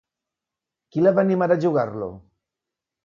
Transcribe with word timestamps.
Qui 0.95 1.03
la 1.03 1.13
va 1.19 1.23
animar 1.25 1.49
a 1.57 1.59
jugar-lo? 1.67 2.09